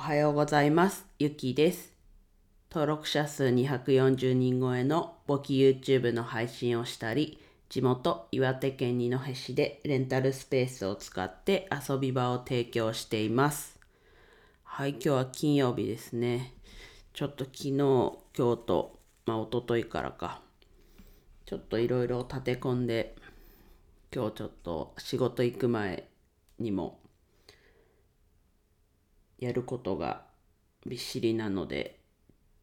[0.00, 1.04] おはようございます。
[1.18, 1.92] ゆきです。
[2.70, 7.38] 登録者数240人超えの簿記 YouTube の配信をしたり、
[7.68, 13.78] 地元岩手県二戸市でレンタルスペースを使って遊び場を提供しています。
[14.64, 16.54] はい、今日は金曜日ですね。
[17.12, 20.40] ちょっと昨日、今日と、まあ一昨日からか、
[21.44, 23.16] ちょっといろいろ立て込んで、
[24.10, 26.08] 今日ちょっと仕事行く前
[26.58, 27.00] にも
[29.40, 30.22] やることが
[30.86, 31.98] びっしりなので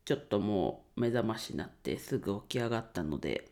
[0.05, 3.49] ちょっともう目覚ましになってすぐ起き上がったので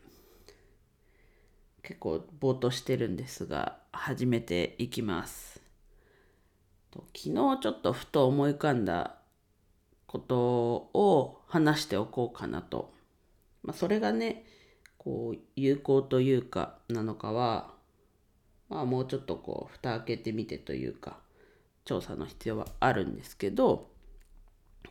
[1.82, 5.62] 結構ぼーっとしてるんですが始めていきます。
[6.92, 9.16] 昨日ちょっとふと思い浮かんだ
[10.06, 10.38] こと
[10.94, 12.94] を話しておこうかなと、
[13.62, 14.46] まあ、それがね
[14.96, 17.74] こう有効というかなのかは
[18.70, 21.25] まあもうちょっとこう蓋開けてみてというか。
[21.86, 23.88] 調査の必要はあるんですけど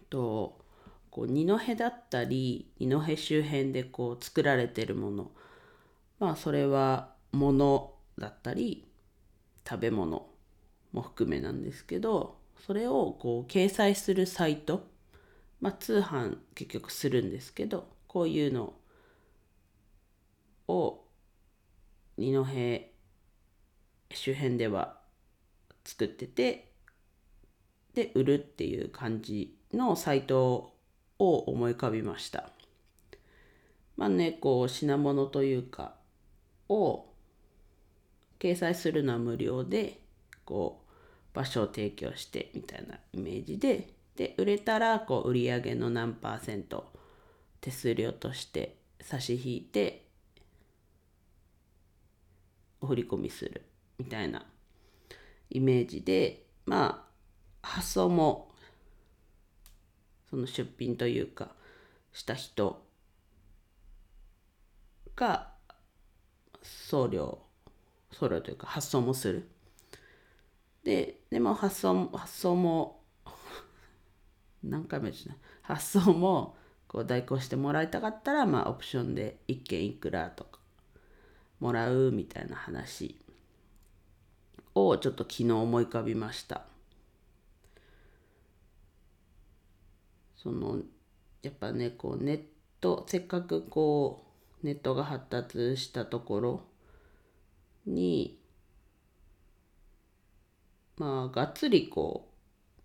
[0.10, 0.58] と
[1.12, 5.32] こう二戸だったり二戸周辺でこう作られてるもの
[6.20, 8.88] まあそれは物だったり
[9.68, 10.28] 食べ物
[10.94, 14.88] も含めなんですけどそれをこう掲載するサイト
[15.60, 18.74] まあ通販結局するんですけどこういうの
[20.68, 21.04] を
[22.18, 22.46] 二戸
[24.14, 24.98] 周辺では
[25.84, 26.75] 作ってて
[27.96, 30.74] で売るっていう感じのサイト
[31.18, 32.50] を思い浮かびました。
[33.98, 35.96] まあねこう品物というか
[36.70, 37.06] を
[38.40, 40.02] 掲載するのは無料で
[40.44, 46.92] こう場所を提供してみたいなイメージでで売れたらこう売上の何パーセント
[47.62, 50.06] 手数料として差し引いて
[52.82, 53.64] お振り込みする
[53.98, 54.46] みたいな
[55.50, 57.15] イメージでまあ
[57.66, 58.52] 発送も
[60.30, 61.50] その出品というか
[62.14, 62.84] した人
[65.16, 65.52] が
[66.62, 67.40] 送料
[68.12, 69.50] 送料というか発送もする。
[70.84, 73.02] ででも発送発送も
[74.64, 76.56] 何回もですね発送も
[76.88, 80.60] こう代行してもらいたかったらまあオプションで1件いくらとか
[81.60, 83.20] もらうみたいな話
[84.76, 86.75] をちょっと昨日思い浮かびました。
[90.46, 90.78] その
[91.42, 92.42] やっぱねこうネッ
[92.80, 94.24] トせっかくこ
[94.64, 96.62] うネットが発達したところ
[97.86, 98.40] に
[100.98, 102.30] まあがっつりこ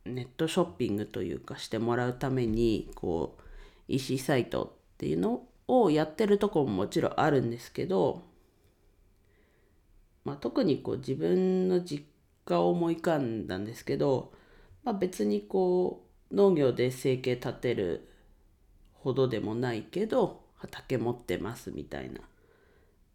[0.07, 3.43] うネットショッピングというかしてもらうためにこう
[3.87, 8.23] EC サイトっていうのをやってるとこももちろんあるんですけど
[10.25, 12.05] まあ、特にこう自分の実
[12.45, 14.33] 家を思い浮かんだんですけど、
[14.85, 18.09] まあ、別にこう農業で生計立てる
[18.93, 22.21] ほどでもないけど畑持ってますみたいな、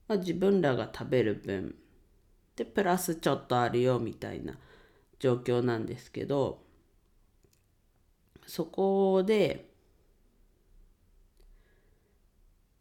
[0.08, 1.76] まあ、自分らが食べる分。
[2.56, 4.58] でプラスちょっとあるよみたいな
[5.20, 6.64] 状況なんですけど
[8.48, 9.70] そこで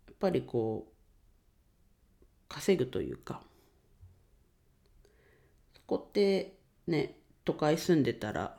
[0.06, 0.92] やっぱりこう
[2.48, 3.42] 稼ぐというか
[5.74, 6.54] ここって
[6.86, 8.56] ね都会住んでたら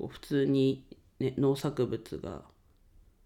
[0.00, 0.86] こう普通に、
[1.18, 2.40] ね、農作物が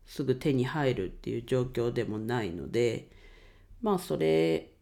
[0.07, 3.09] すぐ手に入るっていう状況でもないので
[3.81, 4.73] まあそれ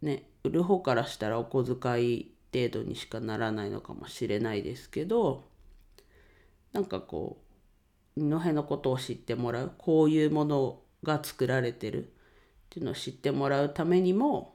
[0.00, 5.42] ね売る方からしたらお小遣い程度にしかならないのかもしれないですけど
[6.72, 7.38] なんかこ
[8.16, 12.08] う二戸のことを知ってもらうこういうものが作られてるっ
[12.70, 14.54] ていうのを知ってもらうためにも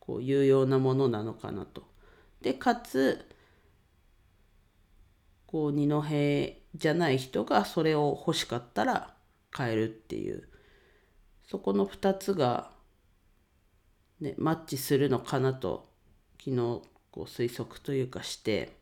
[0.00, 1.86] こう有用なものなのかなと。
[2.40, 3.27] でかつ
[5.48, 6.04] こう二戸
[6.76, 9.14] じゃない人がそれを欲しかったら
[9.50, 10.48] 買えるっていう。
[11.50, 12.70] そこの2つが、
[14.20, 15.88] ね、マッチするのかなと
[16.38, 16.56] 昨日
[17.10, 18.76] こう推測というかして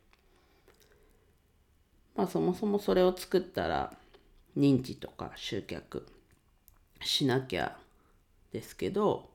[2.16, 3.92] まあそもそもそれを作ったら
[4.58, 6.06] 認知とか集客
[7.00, 7.76] しなきゃ
[8.52, 9.30] ですけど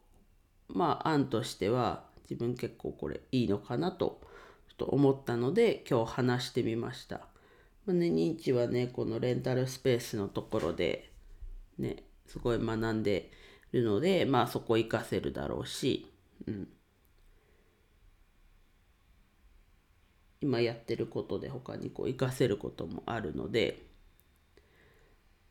[0.68, 4.19] まあ案としては自分結構これいいのかなと
[4.81, 7.28] と思ったので今日話してみました。
[7.86, 11.12] まあね、認知はねこのレンタルスペースのところで
[11.78, 13.30] ねすごい学んで
[13.72, 16.12] るのでまあそこ活かせるだろうし、
[16.48, 16.68] うん、
[20.42, 23.84] 今やってることで他にこう活かせることもあるので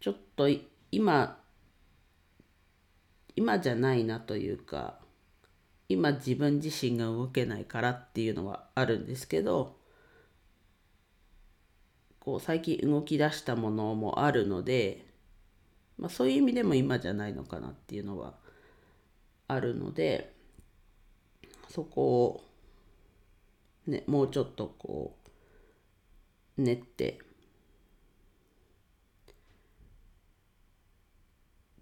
[0.01, 0.49] ちょっと
[0.91, 1.39] 今
[3.37, 4.99] 今じゃないなというか
[5.91, 9.77] 今自分自身が動けないからっていうのはあるんですけど
[12.21, 15.05] こう最近動き出したものもあるので、
[15.99, 18.35] まあ、そういう意味でも今じゃないのかなっていうのは
[19.49, 20.33] あるので
[21.69, 25.17] そこを、ね、もうちょっとこ
[26.57, 27.19] う練って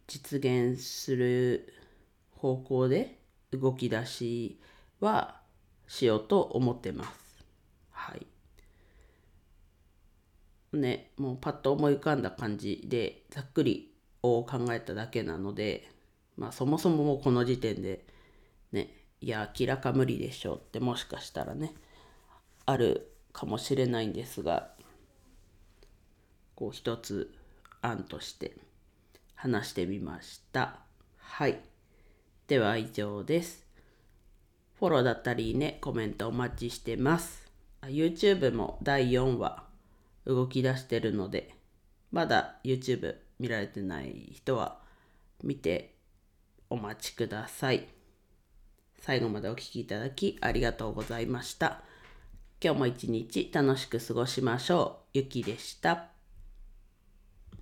[0.06, 1.74] 実現する
[2.36, 3.17] 方向で
[3.52, 4.60] 動き出し
[5.00, 5.40] は
[5.86, 7.44] しようと思ってます。
[7.90, 8.26] はい。
[10.76, 13.90] ね、もうパッと思い浮かんだ感じでざっくり
[14.22, 15.90] を考えただけなので、
[16.36, 18.04] まあそもそももうこの時点で
[18.72, 21.74] ね、いや明らか無理でしょうってもしかしたらね、
[22.66, 24.72] あるかもしれないんですが、
[26.54, 27.34] こう一つ
[27.80, 28.56] 案として
[29.34, 30.80] 話してみました。
[31.16, 31.60] はい。
[32.48, 33.66] では以上です。
[34.78, 37.46] フォローだったりね、コメントお待ちしてます。
[37.82, 39.64] YouTube も第4話
[40.24, 41.54] 動き出してるので、
[42.10, 44.78] まだ YouTube 見られてない人は
[45.44, 45.94] 見て
[46.70, 47.86] お待ちください。
[49.02, 51.82] 最後までお聴きいただきありがとうございました。
[52.64, 55.18] 今日も一日楽しく過ごしましょう。
[55.18, 56.17] ゆきでした。